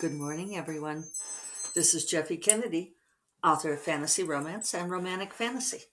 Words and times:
Good 0.00 0.14
morning, 0.14 0.56
everyone. 0.56 1.04
This 1.76 1.94
is 1.94 2.04
Jeffe 2.04 2.36
Kennedy, 2.38 2.94
author 3.44 3.72
of 3.74 3.80
Fantasy 3.80 4.24
Romance 4.24 4.74
and 4.74 4.90
Romantic 4.90 5.32
Fantasy. 5.32 5.84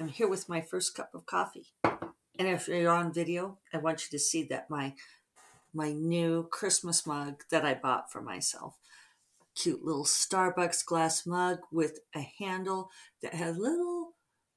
I'm 0.00 0.08
here 0.08 0.26
with 0.26 0.48
my 0.48 0.62
first 0.62 0.94
cup 0.96 1.10
of 1.14 1.26
coffee. 1.26 1.66
And 1.84 2.48
if 2.48 2.68
you're 2.68 2.90
on 2.90 3.12
video, 3.12 3.58
I 3.70 3.78
want 3.78 4.02
you 4.02 4.18
to 4.18 4.18
see 4.18 4.44
that 4.44 4.70
my 4.70 4.94
my 5.74 5.92
new 5.92 6.48
Christmas 6.50 7.06
mug 7.06 7.42
that 7.50 7.66
I 7.66 7.74
bought 7.74 8.10
for 8.10 8.22
myself. 8.22 8.78
Cute 9.54 9.84
little 9.84 10.06
Starbucks 10.06 10.86
glass 10.86 11.26
mug 11.26 11.58
with 11.70 12.00
a 12.16 12.26
handle 12.38 12.90
that 13.20 13.34
has 13.34 13.58
little 13.58 14.14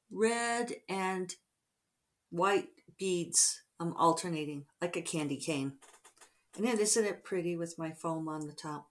red 0.10 0.76
and 0.88 1.36
white 2.30 2.70
beads 2.98 3.64
um, 3.82 3.94
alternating 3.98 4.66
like 4.82 4.96
a 4.96 5.02
candy 5.02 5.38
cane. 5.38 5.74
And 6.62 6.70
then 6.70 6.80
isn't 6.80 7.06
it 7.06 7.24
pretty 7.24 7.56
with 7.56 7.80
my 7.80 7.90
foam 7.90 8.28
on 8.28 8.46
the 8.46 8.54
top? 8.54 8.88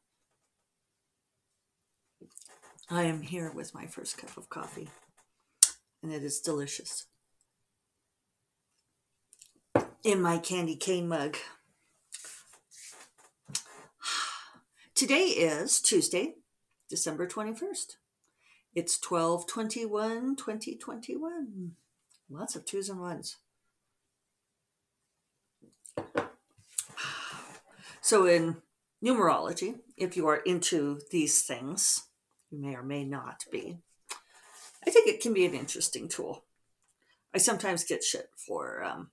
I 2.91 3.05
am 3.05 3.23
here 3.23 3.53
with 3.53 3.77
my 3.77 3.87
first 3.87 4.19
cup 4.19 4.37
of 4.37 4.49
coffee, 4.49 4.89
and 6.03 6.13
it 6.13 6.25
is 6.25 6.41
delicious. 6.41 7.07
In 10.03 10.21
my 10.21 10.39
candy 10.39 10.75
cane 10.75 11.07
mug. 11.07 11.37
Today 14.97 15.27
is 15.27 15.81
Tuesday, 15.81 16.35
December 16.89 17.29
21st. 17.29 17.99
It's 18.75 18.99
12 18.99 19.47
21 19.47 20.35
2021. 20.35 21.77
Lots 22.29 22.57
of 22.57 22.65
twos 22.65 22.89
and 22.89 23.01
ones. 23.01 23.37
So, 28.11 28.27
in 28.27 28.57
numerology, 29.05 29.77
if 29.97 30.17
you 30.17 30.27
are 30.27 30.39
into 30.39 30.99
these 31.13 31.43
things, 31.43 32.09
you 32.51 32.59
may 32.59 32.75
or 32.75 32.83
may 32.83 33.05
not 33.05 33.45
be, 33.53 33.79
I 34.85 34.91
think 34.91 35.07
it 35.07 35.21
can 35.21 35.33
be 35.33 35.47
an 35.47 35.55
interesting 35.55 36.09
tool. 36.09 36.43
I 37.33 37.39
sometimes 37.39 37.85
get 37.85 38.03
shit 38.03 38.29
for, 38.35 38.83
um, 38.83 39.11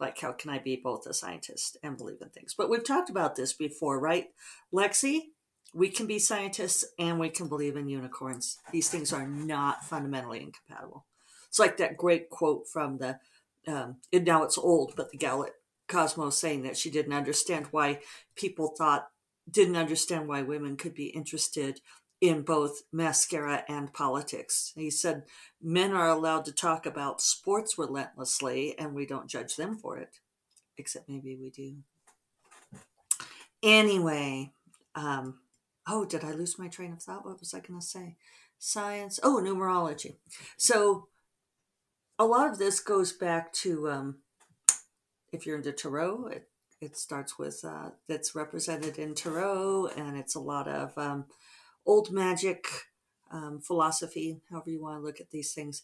like, 0.00 0.18
how 0.18 0.32
can 0.32 0.50
I 0.50 0.58
be 0.58 0.74
both 0.74 1.06
a 1.06 1.14
scientist 1.14 1.76
and 1.84 1.96
believe 1.96 2.20
in 2.20 2.30
things? 2.30 2.52
But 2.52 2.68
we've 2.68 2.82
talked 2.82 3.08
about 3.08 3.36
this 3.36 3.52
before, 3.52 4.00
right? 4.00 4.30
Lexi, 4.74 5.26
we 5.72 5.88
can 5.88 6.08
be 6.08 6.18
scientists 6.18 6.84
and 6.98 7.20
we 7.20 7.28
can 7.28 7.46
believe 7.46 7.76
in 7.76 7.88
unicorns. 7.88 8.58
These 8.72 8.88
things 8.88 9.12
are 9.12 9.28
not 9.28 9.84
fundamentally 9.84 10.42
incompatible. 10.42 11.06
It's 11.46 11.60
like 11.60 11.76
that 11.76 11.96
great 11.96 12.30
quote 12.30 12.66
from 12.66 12.98
the, 12.98 13.20
um, 13.68 13.98
and 14.12 14.24
now 14.24 14.42
it's 14.42 14.58
old, 14.58 14.94
but 14.96 15.12
the 15.12 15.18
Gallic 15.18 15.52
Cosmo 15.90 16.30
saying 16.30 16.62
that 16.62 16.76
she 16.76 16.90
didn't 16.90 17.12
understand 17.12 17.66
why 17.70 18.00
people 18.36 18.68
thought, 18.68 19.08
didn't 19.50 19.76
understand 19.76 20.28
why 20.28 20.42
women 20.42 20.76
could 20.76 20.94
be 20.94 21.06
interested 21.06 21.80
in 22.20 22.42
both 22.42 22.82
mascara 22.92 23.64
and 23.68 23.92
politics. 23.92 24.72
He 24.76 24.90
said, 24.90 25.24
Men 25.60 25.92
are 25.92 26.08
allowed 26.08 26.44
to 26.46 26.52
talk 26.52 26.86
about 26.86 27.20
sports 27.20 27.78
relentlessly, 27.78 28.78
and 28.78 28.94
we 28.94 29.06
don't 29.06 29.28
judge 29.28 29.56
them 29.56 29.76
for 29.76 29.96
it, 29.98 30.20
except 30.76 31.08
maybe 31.08 31.36
we 31.36 31.50
do. 31.50 31.76
Anyway, 33.62 34.52
um, 34.94 35.38
oh, 35.88 36.04
did 36.04 36.24
I 36.24 36.32
lose 36.32 36.58
my 36.58 36.68
train 36.68 36.92
of 36.92 37.02
thought? 37.02 37.24
What 37.24 37.40
was 37.40 37.54
I 37.54 37.60
going 37.60 37.80
to 37.80 37.86
say? 37.86 38.16
Science. 38.58 39.18
Oh, 39.22 39.40
numerology. 39.42 40.16
So, 40.56 41.08
a 42.18 42.24
lot 42.24 42.50
of 42.50 42.58
this 42.58 42.80
goes 42.80 43.12
back 43.12 43.52
to 43.54 43.88
um, 43.88 44.16
if 45.32 45.46
you're 45.46 45.56
into 45.56 45.72
tarot, 45.72 46.26
it, 46.26 46.48
it 46.80 46.96
starts 46.96 47.38
with 47.38 47.64
uh, 47.64 47.90
that's 48.08 48.34
represented 48.34 48.98
in 48.98 49.14
tarot, 49.14 49.88
and 49.96 50.16
it's 50.16 50.34
a 50.34 50.40
lot 50.40 50.68
of 50.68 50.96
um, 50.96 51.26
old 51.86 52.10
magic 52.10 52.66
um, 53.30 53.60
philosophy, 53.60 54.40
however 54.50 54.70
you 54.70 54.82
want 54.82 54.98
to 54.98 55.04
look 55.04 55.20
at 55.20 55.30
these 55.30 55.52
things. 55.52 55.82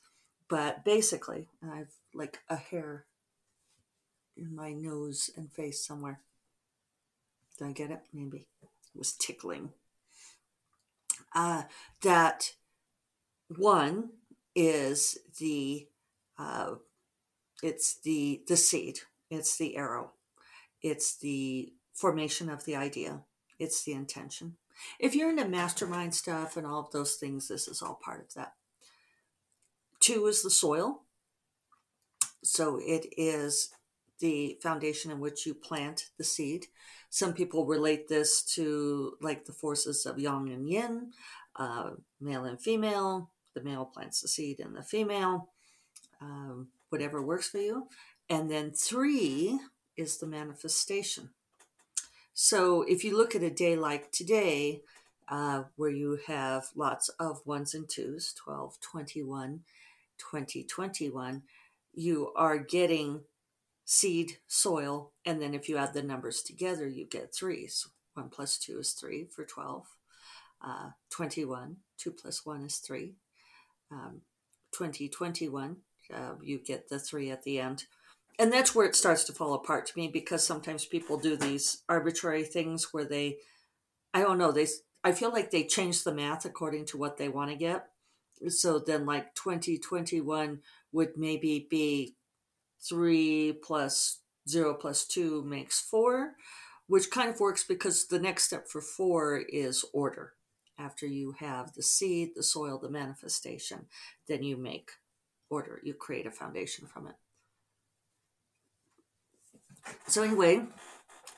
But 0.48 0.84
basically, 0.84 1.48
I've 1.62 1.94
like 2.14 2.38
a 2.48 2.56
hair 2.56 3.04
in 4.36 4.54
my 4.54 4.72
nose 4.72 5.30
and 5.36 5.52
face 5.52 5.84
somewhere. 5.84 6.20
Did 7.58 7.68
I 7.68 7.72
get 7.72 7.90
it? 7.90 8.02
Maybe 8.12 8.46
it 8.62 8.68
was 8.98 9.12
tickling. 9.12 9.70
Uh, 11.34 11.64
that 12.02 12.52
one 13.48 14.10
is 14.54 15.18
the 15.38 15.86
uh, 16.38 16.74
it's 17.62 18.00
the 18.00 18.42
the 18.46 18.56
seed 18.56 19.00
it's 19.30 19.56
the 19.56 19.76
arrow. 19.76 20.12
It's 20.82 21.16
the 21.16 21.72
formation 21.94 22.48
of 22.48 22.64
the 22.64 22.76
idea. 22.76 23.22
It's 23.58 23.84
the 23.84 23.92
intention. 23.92 24.56
If 25.00 25.14
you're 25.14 25.30
into 25.30 25.48
mastermind 25.48 26.14
stuff 26.14 26.56
and 26.56 26.66
all 26.66 26.80
of 26.80 26.92
those 26.92 27.14
things, 27.14 27.48
this 27.48 27.66
is 27.66 27.82
all 27.82 27.98
part 28.02 28.20
of 28.20 28.34
that. 28.34 28.52
Two 30.00 30.26
is 30.26 30.42
the 30.42 30.50
soil. 30.50 31.02
So 32.44 32.78
it 32.80 33.06
is 33.16 33.70
the 34.20 34.58
foundation 34.62 35.10
in 35.10 35.20
which 35.20 35.46
you 35.46 35.54
plant 35.54 36.10
the 36.18 36.24
seed. 36.24 36.66
Some 37.10 37.32
people 37.32 37.66
relate 37.66 38.08
this 38.08 38.42
to 38.54 39.16
like 39.20 39.44
the 39.44 39.52
forces 39.52 40.06
of 40.06 40.18
yang 40.18 40.50
and 40.50 40.68
yin, 40.68 41.12
uh, 41.56 41.90
male 42.20 42.44
and 42.44 42.60
female. 42.60 43.30
The 43.54 43.62
male 43.62 43.86
plants 43.86 44.20
the 44.20 44.28
seed 44.28 44.60
and 44.60 44.76
the 44.76 44.82
female, 44.82 45.48
um, 46.20 46.68
whatever 46.90 47.22
works 47.22 47.48
for 47.48 47.56
you. 47.56 47.88
And 48.28 48.50
then 48.50 48.72
three 48.72 49.60
is 49.96 50.18
the 50.18 50.26
manifestation. 50.26 51.30
So 52.34 52.82
if 52.82 53.04
you 53.04 53.16
look 53.16 53.34
at 53.34 53.42
a 53.42 53.50
day 53.50 53.76
like 53.76 54.10
today, 54.12 54.82
uh, 55.28 55.64
where 55.76 55.90
you 55.90 56.18
have 56.26 56.66
lots 56.74 57.08
of 57.20 57.40
ones 57.46 57.74
and 57.74 57.88
twos 57.88 58.32
12, 58.34 58.78
21, 58.80 59.60
20, 60.18 60.64
21, 60.64 61.42
you 61.94 62.32
are 62.36 62.58
getting 62.58 63.22
seed, 63.84 64.38
soil, 64.46 65.12
and 65.24 65.40
then 65.40 65.54
if 65.54 65.68
you 65.68 65.76
add 65.76 65.94
the 65.94 66.02
numbers 66.02 66.42
together, 66.42 66.86
you 66.86 67.06
get 67.06 67.34
three. 67.34 67.66
So 67.68 67.90
1 68.14 68.28
plus 68.28 68.58
2 68.58 68.80
is 68.80 68.92
3 68.92 69.26
for 69.26 69.44
12. 69.44 69.86
Uh, 70.64 70.90
21, 71.10 71.76
2 71.98 72.10
plus 72.12 72.44
1 72.44 72.64
is 72.64 72.78
3. 72.78 73.14
Um, 73.90 74.22
20, 74.72 75.08
21, 75.08 75.76
uh, 76.12 76.32
you 76.42 76.58
get 76.58 76.88
the 76.88 76.98
3 76.98 77.30
at 77.30 77.44
the 77.44 77.60
end 77.60 77.84
and 78.38 78.52
that's 78.52 78.74
where 78.74 78.86
it 78.86 78.96
starts 78.96 79.24
to 79.24 79.32
fall 79.32 79.54
apart 79.54 79.86
to 79.86 79.98
me 79.98 80.08
because 80.08 80.44
sometimes 80.44 80.84
people 80.84 81.16
do 81.18 81.36
these 81.36 81.82
arbitrary 81.88 82.44
things 82.44 82.92
where 82.92 83.04
they 83.04 83.38
i 84.12 84.20
don't 84.20 84.38
know 84.38 84.52
they 84.52 84.66
i 85.04 85.12
feel 85.12 85.30
like 85.30 85.50
they 85.50 85.64
change 85.64 86.02
the 86.04 86.14
math 86.14 86.44
according 86.44 86.84
to 86.86 86.98
what 86.98 87.16
they 87.16 87.28
want 87.28 87.50
to 87.50 87.56
get. 87.56 87.86
So 88.48 88.78
then 88.78 89.06
like 89.06 89.34
2021 89.34 90.60
would 90.92 91.16
maybe 91.16 91.66
be 91.70 92.16
3 92.86 93.58
plus 93.64 94.20
0 94.48 94.74
plus 94.74 95.06
2 95.06 95.42
makes 95.44 95.80
4 95.80 96.32
which 96.88 97.10
kind 97.10 97.28
of 97.28 97.40
works 97.40 97.64
because 97.64 98.06
the 98.06 98.18
next 98.18 98.44
step 98.44 98.68
for 98.68 98.80
4 98.80 99.38
is 99.48 99.84
order. 99.92 100.34
After 100.78 101.06
you 101.06 101.32
have 101.38 101.72
the 101.72 101.82
seed 101.82 102.30
the 102.36 102.42
soil 102.42 102.78
the 102.78 102.90
manifestation 102.90 103.86
then 104.28 104.42
you 104.42 104.56
make 104.56 104.90
order 105.48 105.80
you 105.82 105.94
create 105.94 106.26
a 106.26 106.30
foundation 106.30 106.86
from 106.86 107.06
it 107.06 107.14
so 110.06 110.22
anyway, 110.22 110.62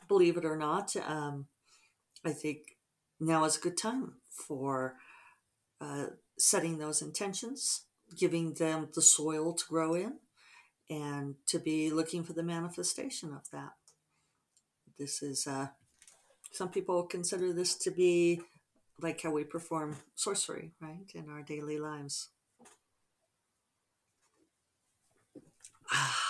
believe 0.09 0.37
it 0.37 0.45
or 0.45 0.57
not, 0.57 0.95
um, 1.07 1.47
I 2.25 2.33
think 2.33 2.77
now 3.21 3.45
is 3.45 3.57
a 3.57 3.61
good 3.61 3.77
time 3.77 4.15
for 4.31 4.95
uh, 5.81 6.07
setting 6.39 6.79
those 6.79 7.03
intentions, 7.03 7.85
giving 8.17 8.55
them 8.55 8.89
the 8.95 9.03
soil 9.03 9.53
to 9.55 9.65
grow 9.69 9.95
in, 9.95 10.15
and 10.91 11.35
to 11.47 11.59
be 11.59 11.91
looking 11.91 12.25
for 12.25 12.33
the 12.33 12.43
manifestation 12.43 13.33
of 13.33 13.51
that. 13.53 13.73
This 14.99 15.23
is 15.23 15.47
uh, 15.47 15.69
some 16.53 16.71
people 16.71 17.03
consider 17.05 17.53
this 17.53 17.75
to 17.77 17.91
be 17.91 18.41
like 19.01 19.23
how 19.23 19.31
we 19.31 19.45
perform 19.45 19.97
sorcery, 20.15 20.73
right, 20.81 21.11
in 21.15 21.29
our 21.29 21.43
daily 21.43 21.79
lives. 21.79 22.31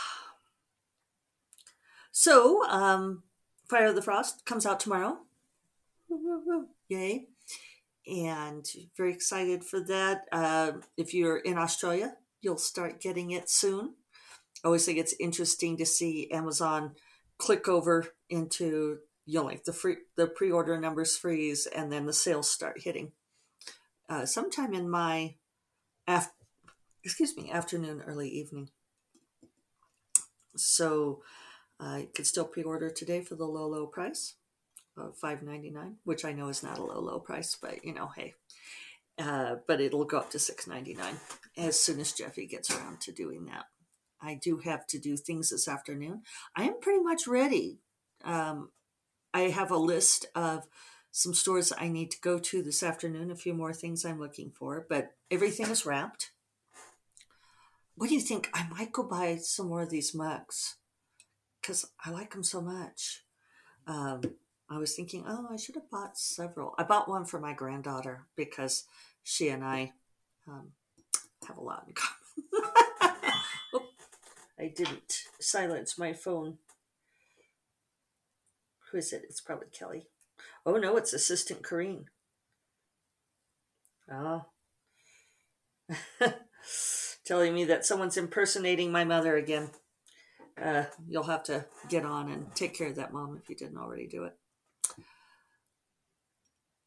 So, 2.21 2.65
um, 2.69 3.23
Fire 3.71 3.87
of 3.87 3.95
the 3.95 4.03
Frost 4.03 4.45
comes 4.45 4.67
out 4.67 4.81
tomorrow. 4.81 5.19
Yay. 6.89 7.29
And 8.09 8.67
very 8.97 9.13
excited 9.13 9.63
for 9.63 9.79
that. 9.85 10.25
Uh, 10.33 10.73
if 10.97 11.15
you're 11.15 11.37
in 11.37 11.57
Australia, 11.57 12.15
you'll 12.41 12.59
start 12.59 13.01
getting 13.01 13.31
it 13.31 13.49
soon. 13.49 13.95
I 14.65 14.67
always 14.67 14.85
think 14.85 14.99
it's 14.99 15.15
interesting 15.21 15.77
to 15.77 15.87
see 15.87 16.29
Amazon 16.33 16.97
click 17.39 17.69
over 17.69 18.09
into 18.29 18.99
you 19.25 19.39
know 19.39 19.45
like 19.45 19.63
the 19.63 19.73
free 19.73 19.99
the 20.17 20.27
pre-order 20.27 20.77
numbers 20.81 21.17
freeze 21.17 21.67
and 21.67 21.93
then 21.93 22.07
the 22.07 22.13
sales 22.13 22.51
start 22.51 22.81
hitting. 22.83 23.13
Uh, 24.09 24.27
sometime 24.27 24.75
in 24.75 24.91
my 24.91 25.37
af- 26.09 26.33
excuse 27.05 27.37
me 27.37 27.49
afternoon 27.53 28.03
early 28.05 28.29
evening. 28.29 28.71
So 30.57 31.23
uh, 31.81 31.99
you 32.01 32.09
can 32.15 32.25
still 32.25 32.45
pre-order 32.45 32.91
today 32.91 33.21
for 33.23 33.35
the 33.37 33.47
low, 33.47 33.67
low 33.69 33.87
price. 33.87 34.35
uh, 34.99 35.11
five 35.13 35.43
ninety 35.43 35.71
nine, 35.71 35.97
which 36.05 36.25
I 36.25 36.33
know 36.33 36.49
is 36.49 36.63
not 36.63 36.79
a 36.79 36.83
low 36.83 37.01
low 37.01 37.19
price, 37.19 37.57
but 37.61 37.85
you 37.85 37.95
know, 37.95 38.11
hey, 38.17 38.35
uh, 39.19 39.57
but 39.67 39.81
it'll 39.81 40.05
go 40.05 40.19
up 40.19 40.31
to 40.31 40.39
six 40.39 40.67
ninety 40.67 40.95
nine 40.95 41.17
as 41.57 41.79
soon 41.81 42.01
as 42.01 42.13
Jeffe 42.13 42.49
gets 42.49 42.71
around 42.71 43.01
to 43.03 43.13
doing 43.13 43.47
that. 43.47 43.67
I 44.21 44.35
do 44.35 44.59
have 44.59 44.87
to 44.89 44.99
do 44.99 45.17
things 45.17 45.51
this 45.51 45.69
afternoon. 45.69 46.23
I 46.57 46.65
am 46.65 46.81
pretty 46.81 47.03
much 47.03 47.27
ready. 47.29 47.79
Um, 48.25 48.71
I 49.33 49.43
have 49.43 49.71
a 49.71 49.77
list 49.77 50.27
of 50.35 50.67
some 51.13 51.35
stores 51.35 51.73
I 51.77 51.89
need 51.89 52.11
to 52.13 52.21
go 52.21 52.39
to 52.39 52.63
this 52.63 52.83
afternoon, 52.83 53.31
a 53.31 53.37
few 53.37 53.55
more 53.55 53.73
things 53.73 54.05
I'm 54.05 54.19
looking 54.19 54.51
for, 54.51 54.85
but 54.89 55.13
everything 55.31 55.67
is 55.69 55.87
wrapped. 55.87 56.33
What 57.95 58.09
do 58.09 58.15
you 58.15 58.21
think? 58.21 58.49
I 58.53 58.67
might 58.69 58.93
go 58.93 59.05
buy 59.05 59.37
some 59.37 59.69
more 59.69 59.83
of 59.83 59.91
these 59.91 60.15
mugs 60.15 60.77
because 61.61 61.87
I 62.05 62.11
like 62.11 62.33
them 62.33 62.45
so 62.45 62.61
much. 62.61 63.25
Um, 63.87 64.23
I 64.71 64.79
was 64.79 64.95
thinking, 64.95 65.25
oh, 65.27 65.49
I 65.51 65.57
should 65.57 65.77
have 65.77 65.91
bought 65.91 66.19
several. 66.19 66.75
I 66.79 66.83
bought 66.83 67.09
one 67.09 67.25
for 67.25 67.41
my 67.41 67.53
granddaughter 67.53 68.27
because 68.37 68.85
she 69.23 69.49
and 69.49 69.65
I 69.65 69.93
um, 70.47 70.73
have 71.47 71.57
a 71.57 71.63
lot 71.63 71.85
in 71.87 71.95
common. 71.95 73.33
oh, 73.75 73.89
I 74.59 74.73
didn't 74.75 75.23
silence 75.41 75.99
my 75.99 76.13
phone. 76.13 76.59
Who 78.91 78.99
is 78.99 79.13
it? 79.13 79.23
It's 79.29 79.41
probably 79.41 79.69
Kelly. 79.69 80.07
Oh 80.65 80.77
no, 80.77 80.97
it's 80.97 81.13
Assistant 81.13 81.63
Corrine. 81.63 82.05
Oh. 84.11 84.47
Telling 87.25 87.55
me 87.55 87.65
that 87.65 87.85
someone's 87.85 88.17
impersonating 88.17 88.91
my 88.91 89.05
mother 89.05 89.37
again. 89.37 89.71
Uh, 90.63 90.85
you'll 91.09 91.25
have 91.25 91.45
to 91.45 91.67
get 91.89 92.05
on 92.05 92.31
and 92.31 92.55
take 92.55 92.75
care 92.75 92.89
of 92.89 92.97
that 92.97 93.13
mom 93.13 93.39
if 93.41 93.49
you 93.49 93.57
didn't 93.57 93.79
already 93.79 94.07
do 94.07 94.25
it. 94.25 94.37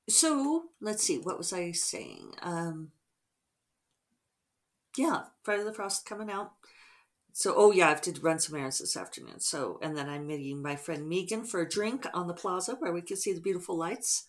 So 0.09 0.65
let's 0.81 1.03
see, 1.03 1.19
what 1.19 1.37
was 1.37 1.53
I 1.53 1.71
saying? 1.71 2.33
Um, 2.41 2.91
yeah, 4.97 5.23
Fire 5.43 5.59
of 5.59 5.65
the 5.65 5.73
Frost 5.73 6.05
coming 6.05 6.29
out. 6.29 6.51
So, 7.33 7.53
oh 7.55 7.71
yeah, 7.71 7.85
I 7.85 7.89
have 7.89 8.01
to 8.01 8.19
run 8.21 8.39
some 8.39 8.57
errands 8.57 8.79
this 8.79 8.97
afternoon. 8.97 9.39
So, 9.39 9.79
and 9.81 9.95
then 9.95 10.09
I'm 10.09 10.27
meeting 10.27 10.61
my 10.61 10.75
friend 10.75 11.07
Megan 11.07 11.45
for 11.45 11.61
a 11.61 11.69
drink 11.69 12.05
on 12.13 12.27
the 12.27 12.33
plaza 12.33 12.73
where 12.73 12.91
we 12.91 13.01
can 13.01 13.15
see 13.15 13.31
the 13.31 13.39
beautiful 13.39 13.77
lights. 13.77 14.27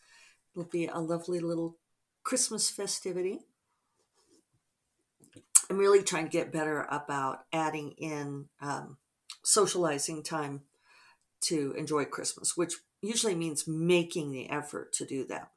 It'll 0.55 0.69
be 0.69 0.87
a 0.87 0.99
lovely 0.99 1.41
little 1.41 1.79
Christmas 2.23 2.71
festivity. 2.71 3.41
I'm 5.69 5.79
really 5.79 6.03
trying 6.03 6.27
to 6.27 6.31
get 6.31 6.53
better 6.53 6.87
about 6.91 7.41
adding 7.53 7.93
in 7.93 8.47
um, 8.61 8.99
socializing 9.43 10.23
time 10.23 10.63
to 11.43 11.75
enjoy 11.77 12.05
Christmas, 12.05 12.57
which 12.57 12.75
usually 13.01 13.35
means 13.35 13.67
making 13.67 14.31
the 14.31 14.49
effort 14.51 14.93
to 14.95 15.05
do 15.05 15.25
that. 15.27 15.51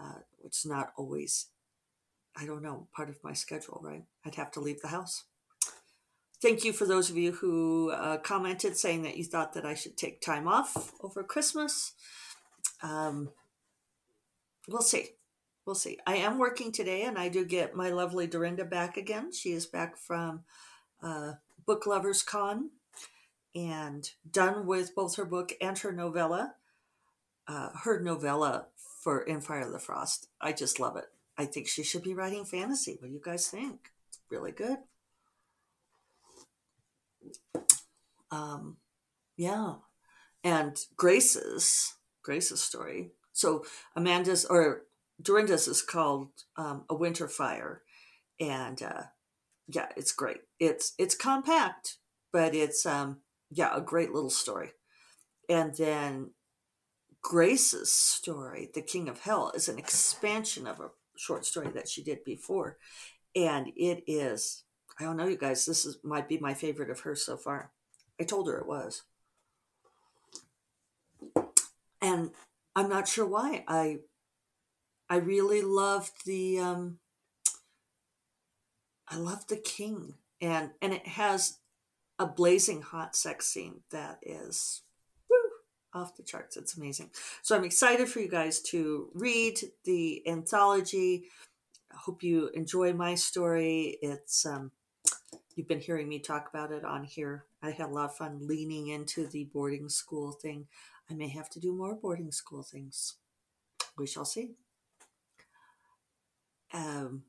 Uh, 0.00 0.20
it's 0.44 0.64
not 0.64 0.92
always, 0.96 1.46
I 2.36 2.46
don't 2.46 2.62
know, 2.62 2.86
part 2.94 3.08
of 3.08 3.22
my 3.24 3.32
schedule, 3.32 3.80
right? 3.82 4.04
I'd 4.24 4.36
have 4.36 4.52
to 4.52 4.60
leave 4.60 4.80
the 4.82 4.88
house 4.88 5.24
thank 6.40 6.64
you 6.64 6.72
for 6.72 6.86
those 6.86 7.10
of 7.10 7.16
you 7.16 7.32
who 7.32 7.90
uh, 7.90 8.18
commented 8.18 8.76
saying 8.76 9.02
that 9.02 9.16
you 9.16 9.24
thought 9.24 9.54
that 9.54 9.64
I 9.64 9.74
should 9.74 9.96
take 9.96 10.20
time 10.20 10.46
off 10.46 10.92
over 11.02 11.22
Christmas. 11.22 11.92
Um, 12.82 13.30
we'll 14.68 14.82
see. 14.82 15.10
We'll 15.64 15.74
see. 15.74 15.98
I 16.06 16.16
am 16.16 16.38
working 16.38 16.70
today, 16.70 17.02
and 17.02 17.18
I 17.18 17.28
do 17.28 17.44
get 17.44 17.74
my 17.74 17.90
lovely 17.90 18.26
Dorinda 18.26 18.64
back 18.64 18.96
again. 18.96 19.32
She 19.32 19.50
is 19.50 19.66
back 19.66 19.96
from 19.96 20.44
uh, 21.02 21.32
Book 21.66 21.86
Lovers 21.86 22.22
Con 22.22 22.70
and 23.56 24.10
done 24.30 24.66
with 24.66 24.94
both 24.94 25.16
her 25.16 25.24
book 25.24 25.54
and 25.60 25.78
her 25.78 25.92
novella. 25.92 26.54
Uh, 27.48 27.70
her 27.84 28.00
novella 28.00 28.66
for 29.02 29.22
In 29.22 29.40
Fire 29.40 29.62
of 29.62 29.72
the 29.72 29.78
Frost. 29.78 30.28
I 30.40 30.52
just 30.52 30.80
love 30.80 30.96
it. 30.96 31.06
I 31.38 31.46
think 31.46 31.68
she 31.68 31.82
should 31.84 32.02
be 32.02 32.14
writing 32.14 32.44
fantasy. 32.44 32.96
What 33.00 33.08
do 33.08 33.14
you 33.14 33.20
guys 33.24 33.48
think? 33.48 33.90
It's 34.08 34.18
really 34.30 34.52
good. 34.52 34.78
um, 38.30 38.76
yeah, 39.36 39.74
and 40.44 40.76
Grace's 40.96 41.94
Grace's 42.22 42.62
story. 42.62 43.12
So 43.32 43.64
Amanda's 43.94 44.44
or 44.44 44.82
Dorinda's 45.20 45.68
is 45.68 45.82
called 45.82 46.30
um, 46.56 46.84
A 46.88 46.94
Winter 46.94 47.28
Fire, 47.28 47.82
and 48.40 48.82
uh, 48.82 49.02
yeah, 49.68 49.88
it's 49.96 50.12
great. 50.12 50.40
It's 50.58 50.94
it's 50.98 51.14
compact, 51.14 51.96
but 52.32 52.54
it's 52.54 52.84
um, 52.86 53.18
yeah 53.50 53.70
a 53.74 53.80
great 53.80 54.12
little 54.12 54.30
story. 54.30 54.72
And 55.48 55.74
then 55.76 56.30
Grace's 57.22 57.92
story, 57.92 58.70
The 58.74 58.82
King 58.82 59.08
of 59.08 59.20
Hell, 59.20 59.52
is 59.54 59.68
an 59.68 59.78
expansion 59.78 60.66
of 60.66 60.80
a 60.80 60.90
short 61.16 61.44
story 61.44 61.68
that 61.74 61.88
she 61.88 62.02
did 62.02 62.24
before, 62.24 62.78
and 63.34 63.68
it 63.76 64.04
is 64.06 64.64
I 64.98 65.04
don't 65.04 65.16
know, 65.16 65.26
you 65.26 65.36
guys. 65.36 65.66
This 65.66 65.84
is 65.84 65.98
might 66.02 66.28
be 66.28 66.38
my 66.38 66.54
favorite 66.54 66.90
of 66.90 67.00
hers 67.00 67.24
so 67.24 67.36
far. 67.36 67.72
I 68.20 68.24
told 68.24 68.48
her 68.48 68.58
it 68.58 68.66
was, 68.66 69.02
and 72.00 72.30
I'm 72.74 72.88
not 72.88 73.08
sure 73.08 73.26
why. 73.26 73.64
I 73.68 73.98
I 75.10 75.16
really 75.16 75.62
loved 75.62 76.24
the 76.24 76.58
um, 76.60 76.98
I 79.08 79.16
love 79.16 79.46
the 79.48 79.56
king, 79.56 80.14
and 80.40 80.70
and 80.80 80.94
it 80.94 81.06
has 81.06 81.58
a 82.18 82.26
blazing 82.26 82.82
hot 82.82 83.14
sex 83.14 83.46
scene 83.46 83.80
that 83.90 84.18
is 84.22 84.82
woo, 85.30 86.00
off 86.00 86.16
the 86.16 86.22
charts. 86.22 86.56
It's 86.56 86.76
amazing. 86.76 87.10
So 87.42 87.56
I'm 87.56 87.64
excited 87.64 88.08
for 88.08 88.20
you 88.20 88.28
guys 88.28 88.60
to 88.62 89.10
read 89.14 89.60
the 89.84 90.26
anthology. 90.26 91.24
I 91.92 91.96
hope 91.96 92.22
you 92.22 92.48
enjoy 92.54 92.92
my 92.92 93.14
story. 93.14 93.98
It's 94.02 94.46
um, 94.46 94.70
you've 95.54 95.68
been 95.68 95.80
hearing 95.80 96.08
me 96.08 96.18
talk 96.18 96.48
about 96.48 96.72
it 96.72 96.84
on 96.84 97.04
here. 97.04 97.44
I 97.62 97.70
had 97.70 97.88
a 97.88 97.92
lot 97.92 98.06
of 98.06 98.16
fun 98.16 98.46
leaning 98.46 98.88
into 98.88 99.26
the 99.26 99.44
boarding 99.44 99.88
school 99.88 100.32
thing. 100.32 100.66
I 101.10 101.14
may 101.14 101.28
have 101.28 101.48
to 101.50 101.60
do 101.60 101.72
more 101.72 101.94
boarding 101.94 102.32
school 102.32 102.62
things. 102.62 103.14
We 103.96 104.06
shall 104.06 104.24
see. 104.24 104.52
Um, 106.74 107.22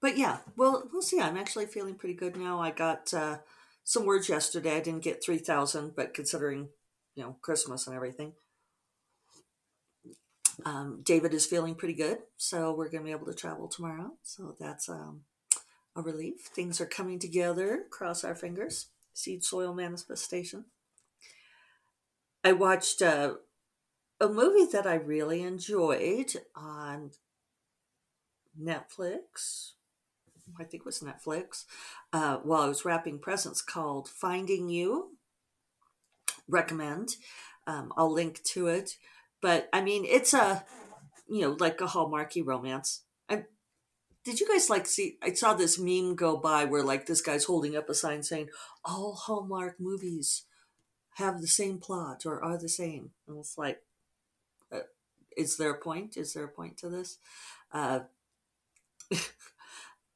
but 0.00 0.18
yeah, 0.18 0.38
well, 0.56 0.88
we'll 0.92 1.02
see. 1.02 1.20
I'm 1.20 1.36
actually 1.36 1.66
feeling 1.66 1.94
pretty 1.94 2.14
good 2.14 2.36
now. 2.36 2.60
I 2.60 2.70
got 2.70 3.14
uh, 3.14 3.38
some 3.84 4.06
words 4.06 4.28
yesterday. 4.28 4.76
I 4.76 4.80
didn't 4.80 5.04
get 5.04 5.24
3,000, 5.24 5.94
but 5.96 6.14
considering, 6.14 6.68
you 7.14 7.22
know, 7.22 7.36
Christmas 7.40 7.86
and 7.86 7.96
everything, 7.96 8.32
um, 10.64 11.00
David 11.02 11.34
is 11.34 11.46
feeling 11.46 11.74
pretty 11.74 11.94
good. 11.94 12.18
So 12.36 12.72
we're 12.72 12.88
going 12.88 13.02
to 13.02 13.06
be 13.06 13.12
able 13.12 13.26
to 13.26 13.34
travel 13.34 13.68
tomorrow. 13.68 14.12
So 14.22 14.56
that's 14.58 14.88
um, 14.88 15.22
a 15.96 16.02
relief. 16.02 16.50
Things 16.54 16.80
are 16.80 16.86
coming 16.86 17.18
together. 17.18 17.84
Cross 17.90 18.24
our 18.24 18.34
fingers. 18.34 18.88
Seed 19.14 19.44
soil 19.44 19.74
manifestation. 19.74 20.66
I 22.44 22.52
watched 22.52 23.00
a, 23.02 23.36
a 24.20 24.28
movie 24.28 24.70
that 24.72 24.86
I 24.86 24.94
really 24.94 25.42
enjoyed 25.42 26.34
on 26.56 27.10
Netflix. 28.60 29.72
I 30.58 30.64
think 30.64 30.82
it 30.82 30.86
was 30.86 31.00
Netflix. 31.00 31.64
Uh, 32.12 32.38
while 32.38 32.62
I 32.62 32.68
was 32.68 32.84
wrapping 32.84 33.18
presents, 33.18 33.62
called 33.62 34.08
Finding 34.08 34.68
You. 34.68 35.16
Recommend. 36.48 37.10
Um, 37.66 37.92
I'll 37.96 38.12
link 38.12 38.42
to 38.44 38.66
it. 38.66 38.96
But 39.40 39.68
I 39.72 39.80
mean, 39.80 40.04
it's 40.04 40.34
a 40.34 40.64
you 41.28 41.40
know 41.40 41.56
like 41.58 41.80
a 41.80 41.86
hallmarky 41.86 42.44
romance 42.44 43.02
did 44.24 44.40
you 44.40 44.48
guys 44.48 44.70
like 44.70 44.86
see 44.86 45.16
i 45.22 45.32
saw 45.32 45.54
this 45.54 45.78
meme 45.78 46.14
go 46.14 46.36
by 46.36 46.64
where 46.64 46.82
like 46.82 47.06
this 47.06 47.20
guy's 47.20 47.44
holding 47.44 47.76
up 47.76 47.88
a 47.88 47.94
sign 47.94 48.22
saying 48.22 48.48
all 48.84 49.14
hallmark 49.14 49.80
movies 49.80 50.44
have 51.16 51.40
the 51.40 51.48
same 51.48 51.78
plot 51.78 52.24
or 52.24 52.42
are 52.42 52.58
the 52.58 52.68
same 52.68 53.10
and 53.26 53.38
it's 53.38 53.58
like 53.58 53.82
uh, 54.72 54.80
is 55.36 55.56
there 55.56 55.70
a 55.70 55.78
point 55.78 56.16
is 56.16 56.34
there 56.34 56.44
a 56.44 56.48
point 56.48 56.76
to 56.76 56.88
this 56.88 57.18
uh, 57.72 58.00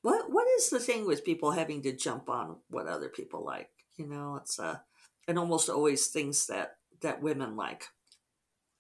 what 0.07 0.31
what 0.31 0.47
is 0.57 0.71
the 0.71 0.79
thing 0.79 1.05
with 1.05 1.25
people 1.25 1.51
having 1.51 1.83
to 1.83 1.93
jump 1.93 2.29
on 2.29 2.57
what 2.71 2.87
other 2.87 3.09
people 3.09 3.45
like 3.45 3.71
you 3.97 4.07
know 4.07 4.37
it's 4.37 4.61
uh 4.61 4.79
and 5.27 5.37
almost 5.37 5.69
always 5.69 6.07
things 6.07 6.47
that 6.47 6.77
that 7.01 7.21
women 7.21 7.57
like 7.57 7.87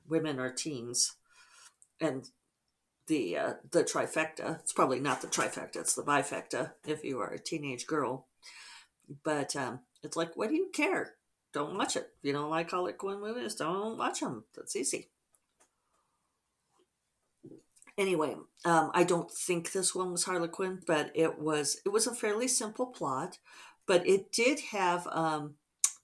women 0.08 0.38
or 0.38 0.50
teens 0.50 1.16
and 2.00 2.28
the 3.06 3.36
uh, 3.36 3.52
the 3.70 3.84
trifecta. 3.84 4.60
It's 4.60 4.72
probably 4.72 5.00
not 5.00 5.20
the 5.22 5.28
trifecta; 5.28 5.76
it's 5.76 5.94
the 5.94 6.02
bifecta 6.02 6.72
if 6.86 7.04
you 7.04 7.20
are 7.20 7.32
a 7.32 7.38
teenage 7.38 7.86
girl. 7.86 8.26
But 9.22 9.54
um, 9.54 9.80
it's 10.02 10.16
like, 10.16 10.36
what 10.36 10.48
do 10.48 10.56
you 10.56 10.68
care? 10.72 11.14
Don't 11.52 11.76
watch 11.76 11.96
it. 11.96 12.10
If 12.18 12.24
you 12.24 12.32
don't 12.32 12.50
like 12.50 12.70
Harlequin 12.70 13.20
movies, 13.20 13.54
don't 13.54 13.96
watch 13.96 14.20
them. 14.20 14.44
That's 14.56 14.74
easy. 14.74 15.10
Anyway, 17.98 18.34
um, 18.64 18.90
I 18.92 19.04
don't 19.04 19.30
think 19.30 19.72
this 19.72 19.94
one 19.94 20.12
was 20.12 20.24
Harlequin, 20.24 20.80
but 20.86 21.10
it 21.14 21.38
was 21.38 21.80
it 21.86 21.88
was 21.88 22.06
a 22.06 22.14
fairly 22.14 22.46
simple 22.46 22.86
plot, 22.86 23.38
but 23.86 24.06
it 24.06 24.32
did 24.32 24.60
have 24.72 25.06
um, 25.10 25.54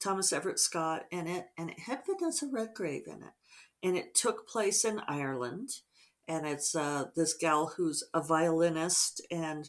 Thomas 0.01 0.33
Everett 0.33 0.59
Scott 0.59 1.05
in 1.11 1.27
it, 1.27 1.49
and 1.59 1.71
it 1.71 1.81
had 1.81 2.01
Vanessa 2.07 2.47
Redgrave 2.51 3.07
in 3.07 3.23
it, 3.23 3.35
and 3.83 3.97
it 3.97 4.15
took 4.15 4.49
place 4.49 4.85
in 4.87 5.03
Ireland, 5.07 5.69
and 6.27 6.47
it's 6.47 6.75
uh, 6.75 7.07
this 7.15 7.35
gal 7.35 7.75
who's 7.77 8.03
a 8.15 8.23
violinist 8.23 9.21
and 9.31 9.69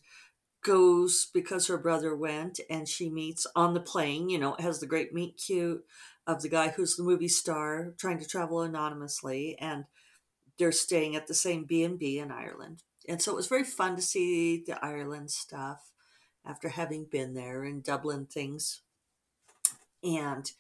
goes 0.64 1.28
because 1.34 1.68
her 1.68 1.78
brother 1.78 2.16
went, 2.16 2.60
and 2.70 2.88
she 2.88 3.10
meets 3.10 3.46
on 3.54 3.74
the 3.74 3.82
plane. 3.82 4.30
You 4.30 4.40
know, 4.40 4.56
it 4.56 4.62
has 4.62 4.80
the 4.80 4.88
great 4.88 5.14
meet 5.14 5.42
cute 5.46 5.84
of 6.26 6.42
the 6.42 6.48
guy 6.48 6.70
who's 6.70 6.96
the 6.96 7.04
movie 7.04 7.28
star 7.28 7.94
trying 7.98 8.20
to 8.20 8.26
travel 8.26 8.62
anonymously, 8.62 9.58
and 9.60 9.84
they're 10.58 10.72
staying 10.72 11.16
at 11.16 11.28
the 11.28 11.34
same 11.34 11.66
B 11.66 11.84
and 11.84 11.98
B 11.98 12.20
in 12.20 12.32
Ireland, 12.32 12.84
and 13.08 13.22
so 13.22 13.32
it 13.32 13.36
was 13.36 13.48
very 13.48 13.64
fun 13.64 13.96
to 13.96 14.02
see 14.02 14.64
the 14.66 14.84
Ireland 14.84 15.32
stuff 15.32 15.92
after 16.46 16.70
having 16.70 17.06
been 17.06 17.34
there 17.34 17.64
and 17.64 17.84
Dublin 17.84 18.26
things. 18.26 18.82
And 20.04 20.52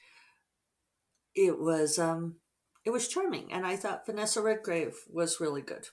it 1.35 1.59
was 1.59 1.99
um 1.99 2.35
it 2.85 2.91
was 2.91 3.07
charming. 3.07 3.51
And 3.51 3.65
i 3.65 3.75
thought 3.75 4.05
vanessa 4.05 4.41
redgrave 4.41 4.95
was 5.09 5.39
really 5.39 5.61
good. 5.61 5.87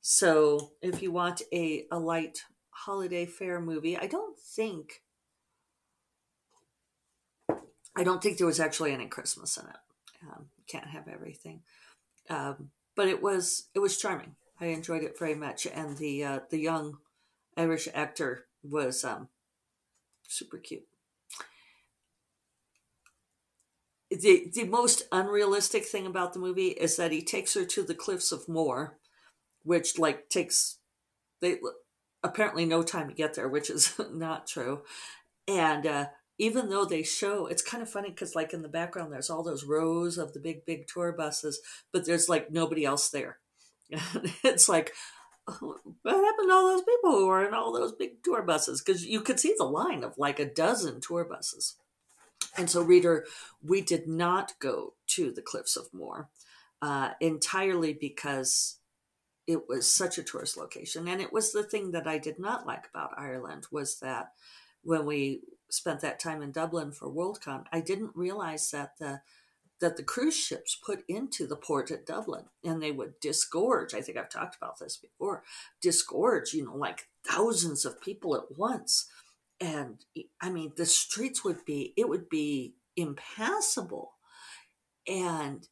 So 0.00 0.72
if 0.80 1.02
you 1.02 1.12
want 1.12 1.42
a, 1.52 1.86
a 1.90 1.98
light 1.98 2.44
holiday 2.70 3.26
fair 3.26 3.60
movie 3.60 3.96
i 3.96 4.06
don't 4.06 4.36
think 4.36 5.02
i 7.94 8.02
don't 8.02 8.20
think 8.20 8.38
there 8.38 8.46
was 8.46 8.58
actually 8.58 8.92
any 8.92 9.06
christmas 9.06 9.56
in 9.56 9.66
it. 9.66 9.76
Um, 10.22 10.46
can't 10.66 10.86
have 10.86 11.06
everything. 11.06 11.60
Um, 12.30 12.70
but 12.96 13.08
it 13.08 13.22
was 13.22 13.68
it 13.74 13.78
was 13.78 13.98
charming 13.98 14.34
i 14.60 14.66
enjoyed 14.66 15.02
it 15.02 15.18
very 15.18 15.34
much 15.34 15.66
and 15.66 15.98
the 15.98 16.24
uh, 16.24 16.40
the 16.50 16.58
young 16.58 16.98
irish 17.56 17.88
actor 17.94 18.46
was 18.62 19.04
um, 19.04 19.28
super 20.26 20.58
cute 20.58 20.86
the 24.20 24.50
the 24.52 24.64
most 24.64 25.02
unrealistic 25.10 25.84
thing 25.84 26.06
about 26.06 26.32
the 26.32 26.38
movie 26.38 26.68
is 26.68 26.96
that 26.96 27.12
he 27.12 27.22
takes 27.22 27.54
her 27.54 27.64
to 27.64 27.82
the 27.82 27.94
cliffs 27.94 28.32
of 28.32 28.48
Moher, 28.48 28.98
which 29.62 29.98
like 29.98 30.28
takes 30.28 30.78
they 31.40 31.58
apparently 32.22 32.64
no 32.64 32.82
time 32.82 33.08
to 33.08 33.14
get 33.14 33.34
there, 33.34 33.48
which 33.48 33.70
is 33.70 33.98
not 34.12 34.46
true. 34.46 34.82
And 35.48 35.86
uh, 35.86 36.06
even 36.42 36.70
though 36.70 36.84
they 36.84 37.04
show, 37.04 37.46
it's 37.46 37.62
kind 37.62 37.84
of 37.84 37.88
funny 37.88 38.08
because 38.08 38.34
like 38.34 38.52
in 38.52 38.62
the 38.62 38.68
background, 38.68 39.12
there's 39.12 39.30
all 39.30 39.44
those 39.44 39.64
rows 39.64 40.18
of 40.18 40.32
the 40.32 40.40
big 40.40 40.66
big 40.66 40.88
tour 40.88 41.12
buses, 41.12 41.60
but 41.92 42.04
there's 42.04 42.28
like 42.28 42.50
nobody 42.50 42.84
else 42.84 43.08
there. 43.10 43.38
it's 44.44 44.68
like. 44.68 44.92
Oh, 45.48 45.74
what 46.02 46.14
happened 46.14 46.50
to 46.50 46.54
all 46.54 46.68
those 46.68 46.84
people 46.84 47.10
who 47.10 47.26
were 47.26 47.44
in 47.44 47.52
all 47.52 47.72
those 47.72 47.92
big 47.92 48.22
tour 48.22 48.42
buses? 48.42 48.80
Because 48.80 49.04
you 49.04 49.22
could 49.22 49.40
see 49.40 49.56
the 49.58 49.64
line 49.64 50.04
of 50.04 50.16
like 50.16 50.38
a 50.38 50.44
dozen 50.44 51.00
tour 51.00 51.24
buses. 51.24 51.74
And 52.56 52.70
so, 52.70 52.80
reader, 52.80 53.26
we 53.60 53.80
did 53.80 54.06
not 54.06 54.52
go 54.60 54.94
to 55.08 55.32
the 55.32 55.42
Cliffs 55.42 55.76
of 55.76 55.92
Moher 55.92 56.28
uh, 56.80 57.10
entirely 57.20 57.92
because 57.92 58.78
it 59.48 59.68
was 59.68 59.92
such 59.92 60.16
a 60.16 60.22
tourist 60.22 60.56
location. 60.56 61.08
And 61.08 61.20
it 61.20 61.32
was 61.32 61.50
the 61.50 61.64
thing 61.64 61.90
that 61.90 62.06
I 62.06 62.18
did 62.18 62.38
not 62.38 62.64
like 62.64 62.88
about 62.88 63.18
Ireland 63.18 63.66
was 63.72 63.98
that 63.98 64.34
when 64.84 65.06
we 65.06 65.40
spent 65.72 66.00
that 66.00 66.20
time 66.20 66.42
in 66.42 66.52
Dublin 66.52 66.92
for 66.92 67.08
Worldcon, 67.08 67.64
I 67.72 67.80
didn't 67.80 68.12
realize 68.14 68.70
that 68.70 68.98
the 68.98 69.22
that 69.80 69.96
the 69.96 70.02
cruise 70.04 70.36
ships 70.36 70.76
put 70.76 71.02
into 71.08 71.44
the 71.44 71.56
port 71.56 71.90
at 71.90 72.06
Dublin 72.06 72.44
and 72.62 72.80
they 72.80 72.92
would 72.92 73.18
disgorge. 73.18 73.94
I 73.94 74.00
think 74.00 74.16
I've 74.16 74.28
talked 74.28 74.54
about 74.54 74.78
this 74.78 74.96
before. 74.96 75.42
Disgorge, 75.80 76.52
you 76.52 76.64
know, 76.64 76.76
like 76.76 77.08
thousands 77.26 77.84
of 77.84 78.00
people 78.00 78.36
at 78.36 78.56
once 78.56 79.08
and 79.62 80.04
I 80.40 80.50
mean, 80.50 80.72
the 80.76 80.86
streets 80.86 81.44
would 81.44 81.64
be, 81.64 81.94
it 81.96 82.08
would 82.08 82.28
be 82.28 82.74
impassable. 82.96 84.14
And 85.06 85.68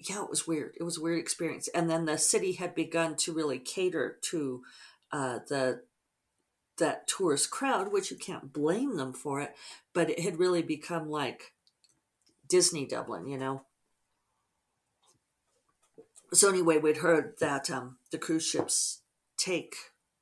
yeah, 0.00 0.24
it 0.24 0.30
was 0.30 0.48
weird. 0.48 0.74
It 0.78 0.82
was 0.82 0.98
a 0.98 1.00
weird 1.00 1.20
experience. 1.20 1.68
And 1.68 1.88
then 1.88 2.06
the 2.06 2.18
city 2.18 2.52
had 2.52 2.74
begun 2.74 3.14
to 3.18 3.32
really 3.32 3.60
cater 3.60 4.18
to 4.22 4.62
uh, 5.12 5.38
the 5.48 5.82
that 6.78 7.06
tourist 7.06 7.50
crowd, 7.50 7.92
which 7.92 8.10
you 8.10 8.16
can't 8.16 8.52
blame 8.52 8.96
them 8.96 9.12
for 9.12 9.40
it, 9.40 9.54
but 9.92 10.10
it 10.10 10.20
had 10.20 10.38
really 10.38 10.62
become 10.62 11.08
like 11.08 11.52
Disney 12.48 12.86
Dublin, 12.86 13.26
you 13.26 13.38
know. 13.38 13.62
So 16.32 16.48
anyway, 16.48 16.78
we'd 16.78 16.98
heard 16.98 17.34
that 17.38 17.70
um, 17.70 17.98
the 18.10 18.18
cruise 18.18 18.46
ships 18.46 19.02
take 19.36 19.76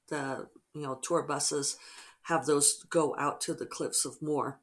the 0.09 0.49
you 0.75 0.83
know 0.83 0.99
tour 1.03 1.23
buses 1.23 1.77
have 2.23 2.47
those 2.47 2.85
go 2.89 3.15
out 3.19 3.41
to 3.43 3.55
the 3.55 3.67
cliffs 3.67 4.05
of 4.05 4.21
Moher, 4.21 4.59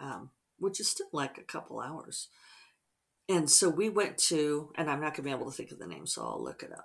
um, 0.00 0.30
which 0.58 0.80
is 0.80 0.88
still 0.88 1.08
like 1.12 1.38
a 1.38 1.42
couple 1.42 1.80
hours. 1.80 2.28
And 3.28 3.48
so 3.48 3.68
we 3.68 3.88
went 3.88 4.18
to, 4.18 4.70
and 4.74 4.90
I'm 4.90 5.00
not 5.00 5.14
going 5.14 5.16
to 5.16 5.22
be 5.22 5.30
able 5.30 5.50
to 5.50 5.56
think 5.56 5.70
of 5.70 5.78
the 5.78 5.86
name, 5.86 6.06
so 6.06 6.22
I'll 6.22 6.42
look 6.42 6.62
it 6.62 6.72
up. 6.72 6.80